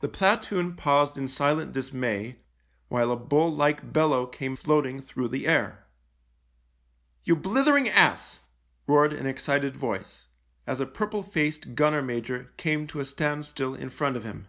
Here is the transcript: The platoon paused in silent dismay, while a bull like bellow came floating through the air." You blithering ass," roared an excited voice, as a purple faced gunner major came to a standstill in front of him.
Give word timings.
The 0.00 0.10
platoon 0.10 0.76
paused 0.76 1.16
in 1.16 1.26
silent 1.26 1.72
dismay, 1.72 2.36
while 2.88 3.10
a 3.10 3.16
bull 3.16 3.50
like 3.50 3.94
bellow 3.94 4.26
came 4.26 4.56
floating 4.56 5.00
through 5.00 5.28
the 5.28 5.46
air." 5.46 5.86
You 7.24 7.34
blithering 7.34 7.88
ass," 7.88 8.40
roared 8.86 9.14
an 9.14 9.24
excited 9.24 9.74
voice, 9.74 10.26
as 10.66 10.80
a 10.80 10.86
purple 10.86 11.22
faced 11.22 11.74
gunner 11.74 12.02
major 12.02 12.52
came 12.58 12.86
to 12.88 13.00
a 13.00 13.06
standstill 13.06 13.74
in 13.74 13.88
front 13.88 14.18
of 14.18 14.24
him. 14.24 14.48